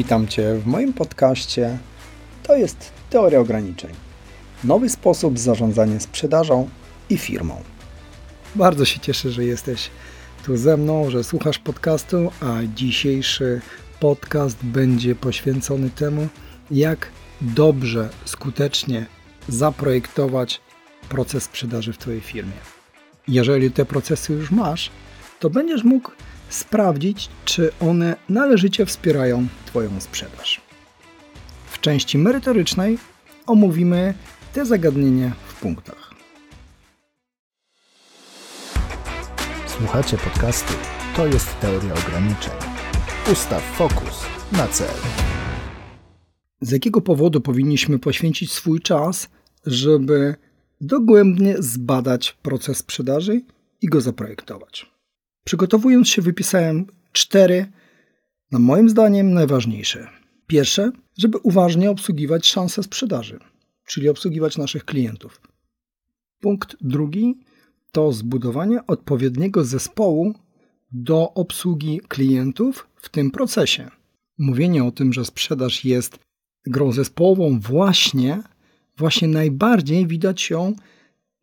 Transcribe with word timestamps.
Witam 0.00 0.28
Cię 0.28 0.54
w 0.54 0.66
moim 0.66 0.92
podcaście. 0.92 1.78
To 2.42 2.56
jest 2.56 2.92
Teoria 3.10 3.40
Ograniczeń. 3.40 3.90
Nowy 4.64 4.88
sposób 4.88 5.38
zarządzania 5.38 6.00
sprzedażą 6.00 6.68
i 7.10 7.18
firmą. 7.18 7.62
Bardzo 8.54 8.84
się 8.84 9.00
cieszę, 9.00 9.30
że 9.30 9.44
jesteś 9.44 9.90
tu 10.44 10.56
ze 10.56 10.76
mną, 10.76 11.10
że 11.10 11.24
słuchasz 11.24 11.58
podcastu, 11.58 12.30
a 12.40 12.54
dzisiejszy 12.74 13.60
podcast 14.00 14.58
będzie 14.62 15.14
poświęcony 15.14 15.90
temu, 15.90 16.28
jak 16.70 17.08
dobrze, 17.40 18.08
skutecznie 18.24 19.06
zaprojektować 19.48 20.60
proces 21.08 21.44
sprzedaży 21.44 21.92
w 21.92 21.98
Twojej 21.98 22.20
firmie. 22.20 22.58
Jeżeli 23.28 23.70
te 23.70 23.84
procesy 23.84 24.32
już 24.32 24.50
masz, 24.50 24.90
to 25.40 25.50
będziesz 25.50 25.84
mógł 25.84 26.10
sprawdzić, 26.50 27.28
czy 27.44 27.70
one 27.80 28.16
należycie 28.28 28.86
wspierają 28.86 29.46
Twoją 29.66 30.00
sprzedaż. 30.00 30.60
W 31.70 31.80
części 31.80 32.18
merytorycznej 32.18 32.98
omówimy 33.46 34.14
te 34.52 34.66
zagadnienia 34.66 35.32
w 35.48 35.60
punktach. 35.60 36.14
Słuchacie 39.66 40.16
podcastu 40.16 40.72
To 41.16 41.26
jest 41.26 41.60
teoria 41.60 41.94
ograniczeń. 41.94 42.52
Ustaw 43.32 43.62
fokus 43.62 44.26
na 44.52 44.68
cel. 44.68 44.94
Z 46.60 46.70
jakiego 46.70 47.00
powodu 47.00 47.40
powinniśmy 47.40 47.98
poświęcić 47.98 48.52
swój 48.52 48.80
czas, 48.80 49.28
żeby 49.66 50.34
dogłębnie 50.80 51.54
zbadać 51.58 52.32
proces 52.42 52.78
sprzedaży 52.78 53.42
i 53.82 53.86
go 53.86 54.00
zaprojektować? 54.00 54.99
Przygotowując 55.44 56.08
się, 56.08 56.22
wypisałem 56.22 56.86
cztery, 57.12 57.66
na 58.52 58.58
moim 58.58 58.88
zdaniem, 58.88 59.32
najważniejsze. 59.32 60.08
Pierwsze, 60.46 60.92
żeby 61.18 61.38
uważnie 61.38 61.90
obsługiwać 61.90 62.46
szanse 62.46 62.82
sprzedaży, 62.82 63.38
czyli 63.86 64.08
obsługiwać 64.08 64.58
naszych 64.58 64.84
klientów. 64.84 65.40
Punkt 66.40 66.76
drugi 66.80 67.40
to 67.92 68.12
zbudowanie 68.12 68.86
odpowiedniego 68.86 69.64
zespołu 69.64 70.34
do 70.92 71.34
obsługi 71.34 72.00
klientów 72.08 72.88
w 72.96 73.08
tym 73.08 73.30
procesie. 73.30 73.90
Mówienie 74.38 74.84
o 74.84 74.90
tym, 74.90 75.12
że 75.12 75.24
sprzedaż 75.24 75.84
jest 75.84 76.18
grą 76.66 76.92
zespołową, 76.92 77.60
właśnie, 77.60 78.42
właśnie 78.96 79.28
najbardziej 79.28 80.06
widać 80.06 80.50
ją 80.50 80.74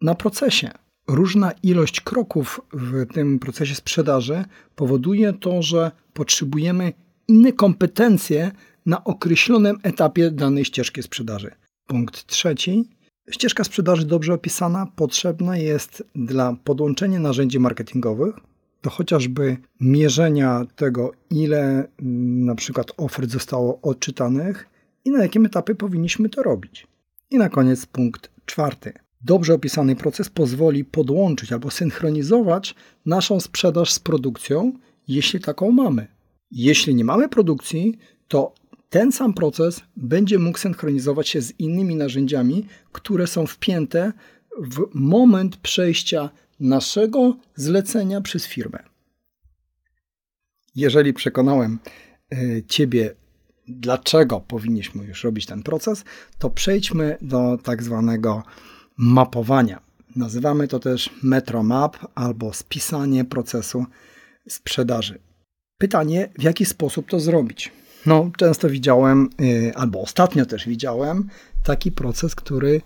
na 0.02 0.16
procesie 0.16 0.72
różna 1.08 1.52
ilość 1.64 2.02
kroków 2.02 2.62
w 2.74 3.14
tym 3.14 3.40
procesie 3.40 3.76
sprzedaży 3.76 4.46
powoduje 4.76 5.34
to, 5.34 5.62
że 5.62 5.92
potrzebujemy 6.14 6.94
inne 7.28 7.54
kompetencje 7.54 8.52
na 8.86 9.04
określonym 9.04 9.78
etapie 9.84 10.32
danej 10.32 10.66
ścieżki 10.66 11.04
sprzedaży. 11.04 11.52
Punkt 11.88 12.26
trzeci. 12.26 12.90
Ścieżka 13.32 13.64
sprzedaży 13.64 14.06
dobrze 14.06 14.34
opisana 14.34 14.88
potrzebna 14.96 15.58
jest 15.58 16.04
dla 16.16 16.56
podłączenia 16.64 17.20
narzędzi 17.20 17.60
marketingowych, 17.60 18.36
do 18.84 18.90
chociażby 18.90 19.58
mierzenia 19.80 20.66
tego, 20.76 21.12
ile 21.30 21.88
mm, 22.00 22.46
na 22.46 22.56
przykład 22.56 22.92
ofert 22.98 23.30
zostało 23.30 23.82
odczytanych 23.82 24.70
i 25.06 25.12
na 25.12 25.24
jakim 25.24 25.46
etapie 25.46 25.76
powinniśmy 25.76 26.30
to 26.30 26.44
robić. 26.44 26.88
I 27.30 27.38
na 27.38 27.50
koniec 27.50 27.86
punkt 27.86 28.32
czwarty 28.46 28.94
Dobrze 29.22 29.54
opisany 29.54 29.96
proces 29.96 30.30
pozwoli 30.30 30.86
podłączyć 30.86 31.52
albo 31.52 31.72
synchronizować 31.72 32.76
naszą 33.06 33.40
sprzedaż 33.40 33.92
z 33.94 34.00
produkcją, 34.00 34.74
jeśli 35.08 35.40
taką 35.40 35.72
mamy. 35.72 36.08
Jeśli 36.52 36.96
nie 36.96 37.06
mamy 37.06 37.30
produkcji, 37.30 37.98
to 38.28 38.54
ten 38.90 39.12
sam 39.12 39.34
proces 39.34 39.82
będzie 39.96 40.40
mógł 40.40 40.58
synchronizować 40.58 41.30
się 41.30 41.42
z 41.42 41.60
innymi 41.60 41.96
narzędziami, 41.96 42.66
które 42.92 43.28
są 43.28 43.48
wpięte 43.48 44.14
w 44.62 44.88
moment 44.94 45.58
przejścia 45.58 46.30
naszego 46.60 47.38
zlecenia 47.56 48.22
przez 48.22 48.48
firmę. 48.48 48.80
Jeżeli 50.76 51.14
przekonałem 51.14 51.80
e, 52.32 52.38
Ciebie, 52.64 53.16
dlaczego 53.68 54.40
powinniśmy 54.40 55.06
już 55.06 55.24
robić 55.24 55.46
ten 55.46 55.64
proces, 55.64 56.04
to 56.38 56.50
przejdźmy 56.50 57.18
do 57.22 57.58
tak 57.64 57.84
zwanego 57.84 58.44
mapowania. 58.98 59.82
Nazywamy 60.16 60.68
to 60.68 60.80
też 60.80 61.10
metromap 61.24 61.98
albo 62.16 62.54
spisanie 62.54 63.26
procesu 63.26 63.86
sprzedaży. 64.50 65.20
Pytanie, 65.78 66.30
w 66.40 66.44
jaki 66.44 66.66
sposób 66.66 67.10
to 67.10 67.20
zrobić? 67.20 67.72
No, 68.06 68.32
często 68.38 68.70
widziałem, 68.70 69.30
y, 69.42 69.72
albo 69.76 70.02
ostatnio 70.02 70.46
też 70.46 70.68
widziałem, 70.68 71.28
taki 71.64 71.92
proces, 71.92 72.36
który 72.36 72.82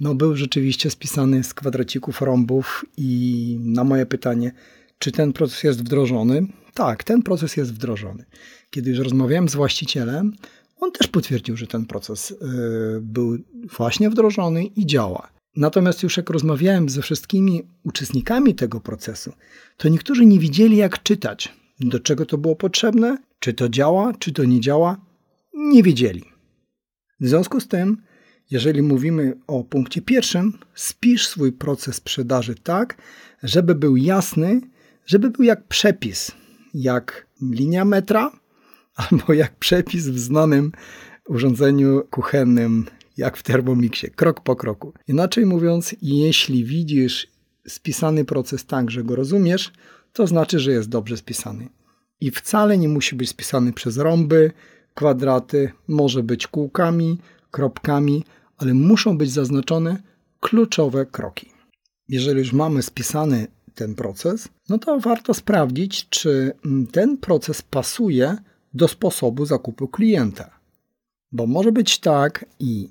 no, 0.00 0.14
był 0.14 0.36
rzeczywiście 0.36 0.90
spisany 0.90 1.44
z 1.44 1.54
kwadracików, 1.54 2.22
rąbów 2.22 2.84
i 2.96 3.58
na 3.60 3.84
moje 3.84 4.06
pytanie, 4.06 4.52
czy 4.98 5.12
ten 5.12 5.32
proces 5.32 5.62
jest 5.62 5.78
wdrożony? 5.78 6.46
Tak, 6.74 7.04
ten 7.04 7.22
proces 7.22 7.56
jest 7.56 7.74
wdrożony. 7.74 8.24
Kiedy 8.70 8.90
już 8.90 8.98
rozmawiałem 8.98 9.48
z 9.48 9.54
właścicielem, 9.54 10.32
on 10.80 10.92
też 10.92 11.08
potwierdził, 11.08 11.56
że 11.56 11.66
ten 11.66 11.86
proces 11.86 12.30
y, 12.30 12.36
był 13.00 13.38
właśnie 13.76 14.10
wdrożony 14.10 14.64
i 14.64 14.86
działa. 14.86 15.35
Natomiast 15.56 16.02
już 16.02 16.16
jak 16.16 16.30
rozmawiałem 16.30 16.88
ze 16.88 17.02
wszystkimi 17.02 17.62
uczestnikami 17.84 18.54
tego 18.54 18.80
procesu, 18.80 19.32
to 19.76 19.88
niektórzy 19.88 20.26
nie 20.26 20.38
wiedzieli, 20.38 20.76
jak 20.76 21.02
czytać, 21.02 21.54
do 21.80 22.00
czego 22.00 22.26
to 22.26 22.38
było 22.38 22.56
potrzebne, 22.56 23.18
czy 23.38 23.54
to 23.54 23.68
działa, 23.68 24.12
czy 24.18 24.32
to 24.32 24.44
nie 24.44 24.60
działa. 24.60 25.00
Nie 25.54 25.82
wiedzieli. 25.82 26.24
W 27.20 27.28
związku 27.28 27.60
z 27.60 27.68
tym, 27.68 28.02
jeżeli 28.50 28.82
mówimy 28.82 29.36
o 29.46 29.64
punkcie 29.64 30.02
pierwszym, 30.02 30.58
spisz 30.74 31.28
swój 31.28 31.52
proces 31.52 31.96
sprzedaży 31.96 32.54
tak, 32.54 33.02
żeby 33.42 33.74
był 33.74 33.96
jasny, 33.96 34.60
żeby 35.06 35.30
był 35.30 35.44
jak 35.44 35.68
przepis, 35.68 36.32
jak 36.74 37.26
linia 37.42 37.84
metra, 37.84 38.30
albo 39.10 39.32
jak 39.32 39.56
przepis 39.56 40.08
w 40.08 40.18
znanym 40.18 40.72
urządzeniu 41.28 42.02
kuchennym 42.10 42.86
jak 43.16 43.36
w 43.36 43.42
Thermomixie, 43.42 44.10
krok 44.10 44.40
po 44.40 44.56
kroku. 44.56 44.92
Inaczej 45.08 45.46
mówiąc, 45.46 45.94
jeśli 46.02 46.64
widzisz 46.64 47.26
spisany 47.68 48.24
proces 48.24 48.66
tak, 48.66 48.90
że 48.90 49.04
go 49.04 49.16
rozumiesz, 49.16 49.72
to 50.12 50.26
znaczy, 50.26 50.58
że 50.58 50.72
jest 50.72 50.88
dobrze 50.88 51.16
spisany. 51.16 51.68
I 52.20 52.30
wcale 52.30 52.78
nie 52.78 52.88
musi 52.88 53.16
być 53.16 53.28
spisany 53.28 53.72
przez 53.72 53.96
rąby, 53.96 54.52
kwadraty, 54.94 55.72
może 55.88 56.22
być 56.22 56.46
kółkami, 56.46 57.18
kropkami, 57.50 58.24
ale 58.56 58.74
muszą 58.74 59.18
być 59.18 59.30
zaznaczone 59.30 60.02
kluczowe 60.40 61.06
kroki. 61.06 61.50
Jeżeli 62.08 62.38
już 62.38 62.52
mamy 62.52 62.82
spisany 62.82 63.46
ten 63.74 63.94
proces, 63.94 64.48
no 64.68 64.78
to 64.78 65.00
warto 65.00 65.34
sprawdzić, 65.34 66.08
czy 66.08 66.52
ten 66.92 67.16
proces 67.18 67.62
pasuje 67.62 68.36
do 68.74 68.88
sposobu 68.88 69.46
zakupu 69.46 69.88
klienta. 69.88 70.55
Bo 71.36 71.46
może 71.46 71.72
być 71.72 71.98
tak 71.98 72.44
i 72.60 72.88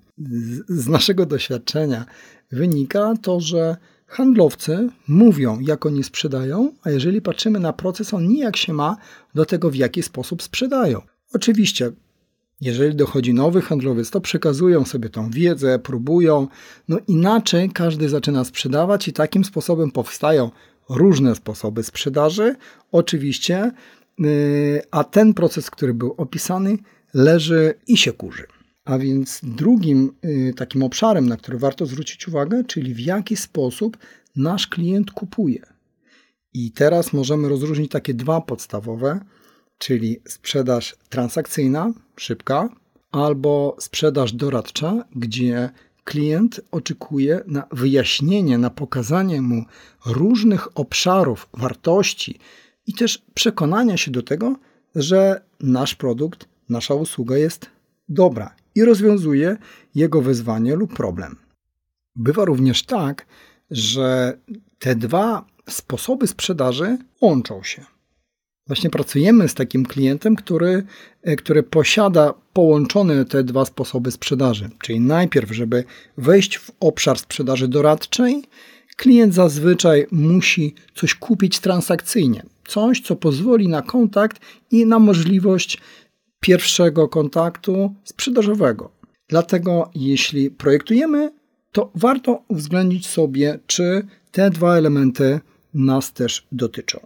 z 0.67 0.87
naszego 0.87 1.25
doświadczenia 1.25 2.05
wynika 2.51 3.13
to, 3.21 3.39
że 3.39 3.77
handlowcy 4.07 4.89
mówią, 5.07 5.59
jak 5.59 5.85
oni 5.85 6.03
sprzedają, 6.03 6.71
a 6.83 6.89
jeżeli 6.89 7.21
patrzymy 7.21 7.59
na 7.59 7.73
proces, 7.73 8.13
on 8.13 8.27
nijak 8.27 8.57
się 8.57 8.73
ma 8.73 8.97
do 9.35 9.45
tego, 9.45 9.69
w 9.69 9.75
jaki 9.75 10.03
sposób 10.03 10.43
sprzedają. 10.43 11.01
Oczywiście, 11.33 11.91
jeżeli 12.61 12.95
dochodzi 12.95 13.33
nowy 13.33 13.61
handlowiec, 13.61 14.09
to 14.09 14.21
przekazują 14.21 14.85
sobie 14.85 15.09
tą 15.09 15.29
wiedzę, 15.29 15.79
próbują. 15.79 16.47
No 16.87 16.97
inaczej 17.07 17.69
każdy 17.69 18.09
zaczyna 18.09 18.43
sprzedawać 18.43 19.07
i 19.07 19.13
takim 19.13 19.45
sposobem 19.45 19.91
powstają 19.91 20.51
różne 20.89 21.35
sposoby 21.35 21.83
sprzedaży. 21.83 22.55
Oczywiście, 22.91 23.71
yy, 24.19 24.81
a 24.91 25.03
ten 25.03 25.33
proces, 25.33 25.69
który 25.69 25.93
był 25.93 26.13
opisany, 26.17 26.77
leży 27.15 27.73
i 27.87 27.97
się 27.97 28.13
kurzy. 28.13 28.43
A 28.85 28.97
więc 28.97 29.39
drugim 29.43 30.11
y, 30.25 30.53
takim 30.55 30.83
obszarem, 30.83 31.29
na 31.29 31.37
który 31.37 31.57
warto 31.57 31.85
zwrócić 31.85 32.27
uwagę, 32.27 32.63
czyli 32.63 32.93
w 32.93 32.99
jaki 32.99 33.35
sposób 33.35 33.97
nasz 34.35 34.67
klient 34.67 35.11
kupuje. 35.11 35.61
I 36.53 36.71
teraz 36.71 37.13
możemy 37.13 37.49
rozróżnić 37.49 37.91
takie 37.91 38.13
dwa 38.13 38.41
podstawowe, 38.41 39.19
czyli 39.77 40.19
sprzedaż 40.27 40.95
transakcyjna, 41.09 41.93
szybka, 42.17 42.69
albo 43.11 43.75
sprzedaż 43.79 44.33
doradcza, 44.33 45.05
gdzie 45.15 45.69
klient 46.03 46.61
oczekuje 46.71 47.41
na 47.47 47.67
wyjaśnienie, 47.71 48.57
na 48.57 48.69
pokazanie 48.69 49.41
mu 49.41 49.65
różnych 50.05 50.77
obszarów 50.77 51.49
wartości 51.53 52.39
i 52.87 52.93
też 52.93 53.21
przekonania 53.33 53.97
się 53.97 54.11
do 54.11 54.21
tego, 54.21 54.55
że 54.95 55.41
nasz 55.59 55.95
produkt, 55.95 56.47
nasza 56.69 56.93
usługa 56.93 57.37
jest 57.37 57.69
dobra 58.09 58.55
i 58.75 58.85
rozwiązuje 58.85 59.57
jego 59.95 60.21
wyzwanie 60.21 60.75
lub 60.75 60.93
problem. 60.93 61.35
Bywa 62.15 62.45
również 62.45 62.83
tak, 62.83 63.25
że 63.71 64.37
te 64.79 64.95
dwa 64.95 65.45
sposoby 65.69 66.27
sprzedaży 66.27 66.97
łączą 67.21 67.63
się. 67.63 67.85
Właśnie 68.67 68.89
pracujemy 68.89 69.47
z 69.49 69.53
takim 69.53 69.85
klientem, 69.85 70.35
który, 70.35 70.83
e, 71.23 71.35
który 71.35 71.63
posiada 71.63 72.33
połączone 72.53 73.25
te 73.25 73.43
dwa 73.43 73.65
sposoby 73.65 74.11
sprzedaży. 74.11 74.69
Czyli 74.81 74.99
najpierw, 74.99 75.51
żeby 75.51 75.83
wejść 76.17 76.57
w 76.57 76.71
obszar 76.79 77.19
sprzedaży 77.19 77.67
doradczej, 77.67 78.43
klient 78.95 79.33
zazwyczaj 79.33 80.07
musi 80.11 80.75
coś 80.95 81.15
kupić 81.15 81.59
transakcyjnie. 81.59 82.43
Coś, 82.67 83.01
co 83.01 83.15
pozwoli 83.15 83.67
na 83.67 83.81
kontakt 83.81 84.41
i 84.71 84.85
na 84.85 84.99
możliwość 84.99 85.81
pierwszego 86.45 87.07
kontaktu 87.07 87.95
sprzedażowego. 88.03 88.91
Dlatego, 89.27 89.89
jeśli 89.95 90.51
projektujemy, 90.51 91.31
to 91.71 91.91
warto 91.95 92.43
uwzględnić 92.47 93.07
sobie, 93.07 93.59
czy 93.67 94.07
te 94.31 94.49
dwa 94.49 94.75
elementy 94.75 95.39
nas 95.73 96.13
też 96.13 96.47
dotyczą. 96.51 96.99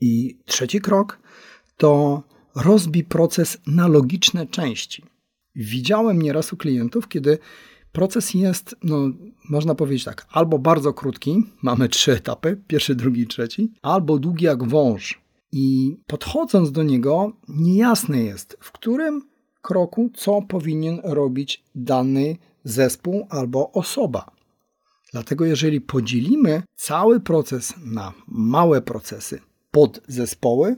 I 0.00 0.38
trzeci 0.44 0.80
krok 0.80 1.18
to 1.76 2.22
rozbij 2.54 3.04
proces 3.04 3.58
na 3.66 3.88
logiczne 3.88 4.46
części. 4.46 5.04
Widziałem 5.54 6.22
nieraz 6.22 6.52
u 6.52 6.56
klientów, 6.56 7.08
kiedy 7.08 7.38
proces 7.92 8.34
jest, 8.34 8.76
no, 8.82 9.10
można 9.50 9.74
powiedzieć 9.74 10.04
tak, 10.04 10.26
albo 10.30 10.58
bardzo 10.58 10.92
krótki, 10.92 11.42
mamy 11.62 11.88
trzy 11.88 12.12
etapy, 12.12 12.60
pierwszy, 12.66 12.94
drugi, 12.94 13.26
trzeci, 13.26 13.72
albo 13.82 14.18
długi 14.18 14.44
jak 14.44 14.64
wąż. 14.64 15.23
I 15.56 15.96
podchodząc 16.06 16.72
do 16.72 16.82
niego, 16.82 17.32
niejasne 17.48 18.22
jest, 18.22 18.56
w 18.60 18.72
którym 18.72 19.28
kroku 19.62 20.10
co 20.14 20.42
powinien 20.42 21.00
robić 21.04 21.64
dany 21.74 22.36
zespół 22.64 23.26
albo 23.30 23.72
osoba. 23.72 24.30
Dlatego, 25.12 25.44
jeżeli 25.44 25.80
podzielimy 25.80 26.62
cały 26.76 27.20
proces 27.20 27.74
na 27.84 28.12
małe 28.28 28.82
procesy, 28.82 29.40
podzespoły, 29.70 30.76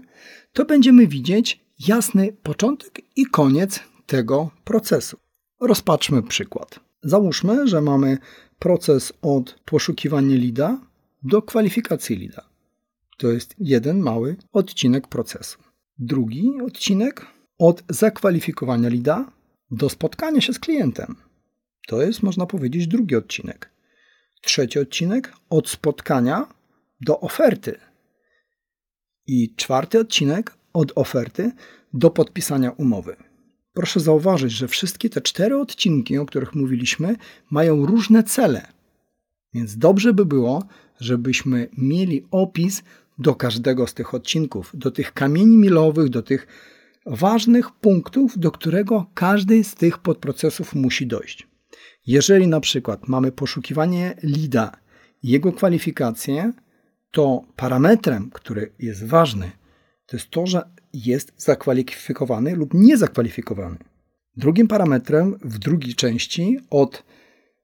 to 0.53 0.65
będziemy 0.65 1.07
widzieć 1.07 1.61
jasny 1.89 2.33
początek 2.43 3.01
i 3.17 3.27
koniec 3.27 3.81
tego 4.07 4.51
procesu. 4.65 5.17
Rozpatrzmy 5.61 6.23
przykład. 6.23 6.81
Załóżmy, 7.03 7.69
że 7.69 7.81
mamy 7.83 8.19
proces 8.59 9.13
od 9.23 9.61
poszukiwania 9.65 10.37
lida 10.37 10.81
do 11.23 11.43
kwalifikacji 11.43 12.17
lida. 12.17 12.46
To 13.17 13.33
jest 13.33 13.55
jeden 13.59 14.01
mały 14.01 14.37
odcinek 14.53 15.09
procesu. 15.09 15.59
Drugi 15.99 16.51
odcinek 16.67 17.27
od 17.59 17.83
zakwalifikowania 17.89 18.89
lida 18.89 19.33
do 19.71 19.89
spotkania 19.89 20.41
się 20.41 20.53
z 20.53 20.59
klientem. 20.59 21.17
To 21.87 22.03
jest, 22.03 22.23
można 22.23 22.47
powiedzieć, 22.47 22.87
drugi 22.87 23.17
odcinek. 23.17 23.71
Trzeci 24.43 24.79
odcinek 24.79 25.33
od 25.51 25.69
spotkania 25.69 26.47
do 27.01 27.21
oferty. 27.21 27.79
I 29.27 29.55
czwarty 29.57 30.01
odcinek 30.01 30.55
od 30.73 30.93
oferty 30.95 31.53
do 31.95 32.11
podpisania 32.11 32.71
umowy. 32.71 33.17
Proszę 33.73 34.01
zauważyć, 34.01 34.53
że 34.53 34.69
wszystkie 34.69 35.11
te 35.11 35.21
cztery 35.21 35.57
odcinki, 35.57 36.19
o 36.19 36.27
których 36.27 36.55
mówiliśmy, 36.55 37.17
mają 37.51 37.87
różne 37.87 38.25
cele. 38.25 38.67
Więc 39.55 39.79
dobrze 39.79 40.13
by 40.13 40.27
było, 40.27 40.65
żebyśmy 41.01 41.69
mieli 41.79 42.27
opis 42.31 42.83
do 43.19 43.35
każdego 43.35 43.87
z 43.87 43.95
tych 43.95 44.15
odcinków, 44.15 44.71
do 44.75 44.91
tych 44.91 45.13
kamieni 45.13 45.57
milowych, 45.57 46.09
do 46.09 46.23
tych 46.23 46.47
ważnych 47.07 47.71
punktów, 47.71 48.39
do 48.39 48.51
którego 48.51 49.07
każdy 49.15 49.65
z 49.65 49.75
tych 49.75 49.99
podprocesów 49.99 50.75
musi 50.75 51.07
dojść. 51.07 51.49
Jeżeli 52.07 52.47
na 52.47 52.61
przykład 52.61 53.09
mamy 53.09 53.33
poszukiwanie 53.33 54.15
lida 54.23 54.73
i 55.23 55.29
jego 55.29 55.53
kwalifikacje, 55.53 56.53
to 57.11 57.45
parametrem, 57.57 58.31
który 58.31 58.73
jest 58.79 59.05
ważny, 59.05 59.51
to 60.07 60.17
jest 60.17 60.31
to, 60.31 60.47
że 60.47 60.63
jest 60.93 61.33
zakwalifikowany 61.37 62.55
lub 62.57 62.75
niezakwalifikowany. 62.75 63.77
Drugim 64.37 64.69
parametrem 64.69 65.39
w 65.45 65.59
drugiej 65.59 65.95
części 65.95 66.59
od 66.71 67.03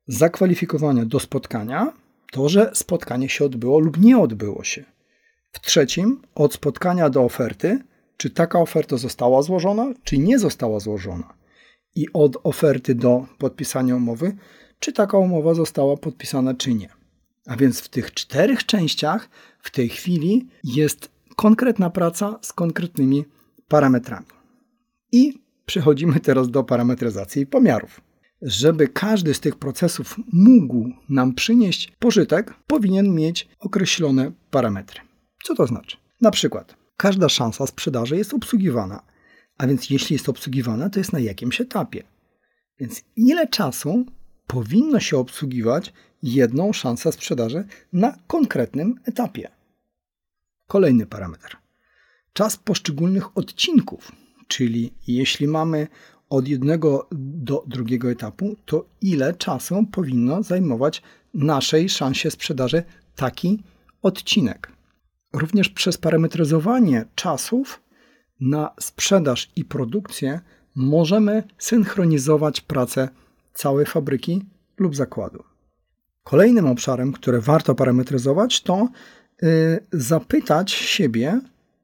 zakwalifikowania 0.07 1.05
do 1.05 1.21
spotkania 1.21 1.93
to, 2.33 2.49
że 2.49 2.71
spotkanie 2.75 3.29
się 3.29 3.45
odbyło 3.45 3.79
lub 3.79 4.01
nie 4.01 4.19
odbyło 4.19 4.65
się. 4.65 4.92
W 5.53 5.61
trzecim 5.61 6.23
od 6.35 6.55
spotkania 6.55 7.11
do 7.11 7.23
oferty, 7.23 7.79
czy 8.17 8.31
taka 8.31 8.61
oferta 8.61 8.97
została 8.97 9.43
złożona, 9.43 9.93
czy 10.05 10.19
nie 10.19 10.39
została 10.39 10.81
złożona. 10.81 11.35
I 11.95 12.07
od 12.13 12.37
oferty 12.43 12.95
do 12.95 13.27
podpisania 13.39 13.97
umowy, 13.97 14.37
czy 14.79 14.93
taka 14.93 15.19
umowa 15.19 15.55
została 15.55 15.97
podpisana, 15.97 16.55
czy 16.55 16.75
nie. 16.75 16.89
A 17.47 17.57
więc 17.57 17.81
w 17.81 17.89
tych 17.89 18.15
czterech 18.15 18.67
częściach 18.67 19.29
w 19.63 19.71
tej 19.71 19.89
chwili 19.89 20.49
jest 20.65 21.11
konkretna 21.37 21.91
praca 21.91 22.39
z 22.43 22.53
konkretnymi 22.53 23.25
parametrami. 23.69 24.27
I 25.13 25.43
przechodzimy 25.67 26.21
teraz 26.21 26.51
do 26.51 26.65
parametryzacji 26.65 27.47
pomiarów. 27.47 28.01
Żeby 28.43 28.89
każdy 28.89 29.35
z 29.35 29.41
tych 29.41 29.57
procesów 29.57 30.17
mógł 30.33 30.91
nam 31.09 31.35
przynieść 31.35 31.93
pożytek, 31.99 32.55
powinien 32.67 33.15
mieć 33.15 33.49
określone 33.59 34.33
parametry. 34.51 35.01
Co 35.43 35.55
to 35.55 35.67
znaczy? 35.67 35.97
Na 36.21 36.31
przykład, 36.31 36.77
każda 36.97 37.29
szansa 37.29 37.67
sprzedaży 37.67 38.17
jest 38.17 38.35
obsługiwana, 38.35 39.03
a 39.59 39.67
więc 39.67 39.91
jeśli 39.91 40.15
jest 40.15 40.29
obsługiwana, 40.29 40.91
to 40.91 41.01
jest 41.01 41.13
na 41.13 41.19
jakimś 41.19 41.61
etapie. 41.61 42.03
Więc 42.79 43.05
ile 43.17 43.47
czasu 43.47 44.07
powinno 44.47 45.01
się 45.01 45.19
obsługiwać 45.19 45.93
jedną 46.23 46.73
szansę 46.73 47.13
sprzedaży 47.13 47.65
na 47.93 48.19
konkretnym 48.27 49.01
etapie? 49.05 49.51
Kolejny 50.67 51.07
parametr. 51.07 51.57
Czas 52.33 52.57
poszczególnych 52.57 53.37
odcinków, 53.39 54.13
czyli 54.49 54.93
jeśli 55.07 55.49
mamy 55.49 55.87
od 56.31 56.49
jednego 56.49 57.09
do 57.13 57.65
drugiego 57.67 58.11
etapu, 58.11 58.57
to 58.65 58.87
ile 59.01 59.35
czasu 59.35 59.87
powinno 59.93 60.43
zajmować 60.43 61.03
naszej 61.35 61.89
szansie 61.89 62.31
sprzedaży 62.31 62.83
taki 63.17 63.63
odcinek. 64.03 64.73
Również 65.33 65.69
przez 65.69 65.99
parametryzowanie 65.99 67.05
czasów 67.15 67.83
na 68.41 68.71
sprzedaż 68.81 69.51
i 69.57 69.65
produkcję 69.65 70.41
możemy 70.75 71.43
synchronizować 71.59 72.61
pracę 72.61 73.09
całej 73.55 73.87
fabryki 73.87 74.45
lub 74.79 74.97
zakładu. 74.97 75.45
Kolejnym 76.25 76.67
obszarem, 76.67 77.13
który 77.13 77.41
warto 77.41 77.75
parametryzować, 77.75 78.63
to 78.63 78.89
Y, 79.43 79.81
zapytać 79.93 80.71
siebie, 80.71 81.41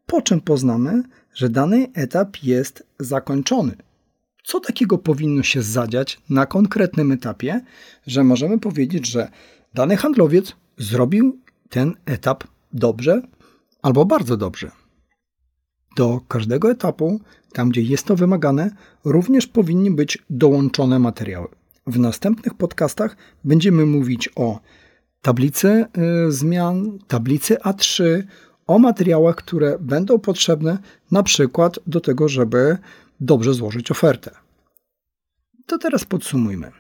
po 0.06 0.22
czym 0.22 0.40
poznamy, 0.40 1.02
że 1.34 1.49
dany 1.49 1.87
etap 1.94 2.37
jest 2.42 2.87
zakończony. 2.99 3.76
Co 4.44 4.61
takiego 4.61 4.99
powinno 4.99 5.42
się 5.42 5.62
zadziać 5.62 6.20
na 6.30 6.46
konkretnym 6.46 7.12
etapie, 7.12 7.61
że 8.06 8.25
możemy 8.25 8.58
powiedzieć, 8.58 9.06
że 9.06 9.28
dany 9.75 9.96
handlowiec 9.96 10.52
zrobił 10.76 11.38
ten 11.68 11.94
etap 12.06 12.44
dobrze 12.72 13.22
albo 13.82 14.04
bardzo 14.04 14.37
dobrze. 14.37 14.70
Do 15.97 16.20
każdego 16.28 16.70
etapu, 16.70 17.20
tam 17.52 17.68
gdzie 17.68 17.82
jest 17.82 18.06
to 18.06 18.16
wymagane, 18.16 18.70
również 19.04 19.47
powinny 19.47 19.90
być 19.90 20.18
dołączone 20.30 20.99
materiały. 20.99 21.49
W 21.87 21.99
następnych 21.99 22.54
podcastach 22.54 23.16
będziemy 23.44 23.87
mówić 23.87 24.30
o 24.37 24.61
tablicy 25.23 25.85
y, 26.28 26.32
zmian, 26.32 26.99
tablicy 27.08 27.54
A3 27.54 28.23
o 28.66 28.78
materiałach, 28.78 29.37
które 29.37 29.78
będą 29.80 30.18
potrzebne 30.18 30.78
na 31.11 31.23
przykład 31.23 31.78
do 31.87 32.00
tego, 32.00 32.28
żeby 32.28 32.78
dobrze 33.20 33.54
złożyć 33.54 33.90
ofertę. 33.90 34.30
To 35.66 35.78
teraz 35.78 36.04
podsumujmy. 36.04 36.73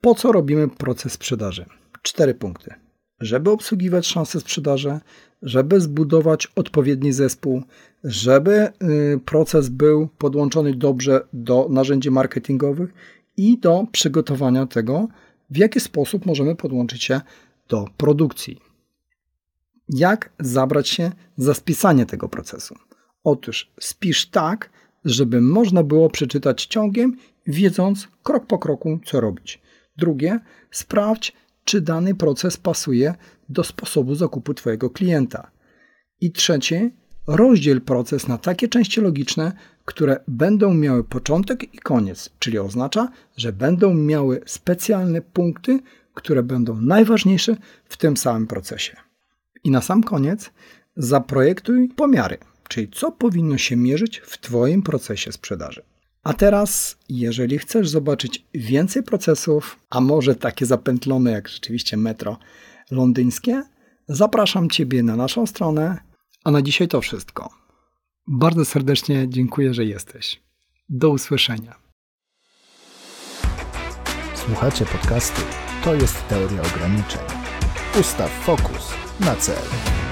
Po 0.00 0.14
co 0.14 0.32
robimy 0.32 0.68
proces 0.68 1.12
sprzedaży? 1.12 1.66
Cztery 2.02 2.34
punkty. 2.34 2.83
Żeby 3.20 3.50
obsługiwać 3.50 4.06
szanse 4.06 4.40
sprzedaży, 4.40 5.00
żeby 5.42 5.80
zbudować 5.80 6.46
odpowiedni 6.56 7.12
zespół, 7.12 7.62
żeby 8.04 8.68
y, 8.82 9.20
proces 9.24 9.68
był 9.68 10.08
podłączony 10.18 10.74
dobrze 10.74 11.20
do 11.32 11.66
narzędzi 11.70 12.10
marketingowych 12.10 12.94
i 13.36 13.58
do 13.58 13.86
przygotowania 13.92 14.66
tego, 14.66 15.08
w 15.50 15.56
jaki 15.56 15.80
sposób 15.80 16.26
możemy 16.26 16.56
podłączyć 16.56 17.04
się 17.04 17.20
do 17.68 17.88
produkcji. 17.96 18.60
Jak 19.88 20.32
zabrać 20.40 20.88
się 20.88 21.12
za 21.36 21.54
spisanie 21.54 22.06
tego 22.06 22.28
procesu? 22.28 22.74
Otóż 23.24 23.72
spisz 23.80 24.26
tak, 24.26 24.70
żeby 25.04 25.40
można 25.40 25.82
było 25.82 26.10
przeczytać 26.10 26.66
ciągiem, 26.66 27.16
wiedząc 27.46 28.08
krok 28.22 28.46
po 28.46 28.58
kroku, 28.58 28.98
co 29.04 29.20
robić. 29.20 29.62
Drugie, 29.96 30.40
sprawdź, 30.70 31.32
czy 31.64 31.80
dany 31.80 32.14
proces 32.14 32.56
pasuje 32.56 33.14
do 33.48 33.64
sposobu 33.64 34.14
zakupu 34.14 34.54
Twojego 34.54 34.90
klienta. 34.90 35.50
I 36.20 36.32
trzecie, 36.32 36.90
rozdziel 37.26 37.80
proces 37.80 38.28
na 38.28 38.38
takie 38.38 38.68
części 38.68 39.00
logiczne, 39.00 39.52
które 39.84 40.20
będą 40.28 40.74
miały 40.74 41.04
początek 41.04 41.74
i 41.74 41.78
koniec, 41.78 42.30
czyli 42.38 42.58
oznacza, 42.58 43.08
że 43.36 43.52
będą 43.52 43.94
miały 43.94 44.40
specjalne 44.46 45.22
punkty, 45.22 45.80
które 46.14 46.42
będą 46.42 46.80
najważniejsze 46.80 47.56
w 47.84 47.96
tym 47.96 48.16
samym 48.16 48.46
procesie. 48.46 48.96
I 49.64 49.70
na 49.70 49.80
sam 49.80 50.02
koniec 50.02 50.50
zaprojektuj 50.96 51.88
pomiary. 51.88 52.38
czyli 52.68 52.88
co 52.88 53.12
powinno 53.12 53.58
się 53.58 53.76
mierzyć 53.76 54.18
w 54.18 54.38
Twoim 54.40 54.82
procesie 54.82 55.32
sprzedaży. 55.32 55.82
A 56.24 56.32
teraz, 56.32 56.98
jeżeli 57.08 57.58
chcesz 57.58 57.88
zobaczyć 57.88 58.44
więcej 58.54 59.02
procesów, 59.02 59.78
a 59.90 60.00
może 60.00 60.34
takie 60.34 60.66
zapętlone 60.66 61.30
jak 61.30 61.48
rzeczywiście 61.48 61.96
metro 61.96 62.38
londyńskie, 62.90 63.62
zapraszam 64.08 64.70
Ciebie 64.70 65.02
na 65.02 65.16
naszą 65.16 65.46
stronę. 65.46 65.98
A 66.44 66.50
na 66.50 66.62
dzisiaj 66.62 66.88
to 66.88 67.00
wszystko. 67.00 67.50
Bardzo 68.26 68.64
serdecznie 68.64 69.28
dziękuję, 69.28 69.74
że 69.74 69.84
jesteś. 69.84 70.42
Do 70.88 71.08
usłyszenia. 71.08 71.74
Słuchacie 74.34 74.86
podcastu 74.86 75.42
To 75.84 75.94
jest 75.94 76.28
teoria 76.28 76.62
ograniczeń. 76.62 77.22
Ustaw 78.00 78.30
fokus 78.30 78.94
na 79.20 79.36
cel. 79.36 80.03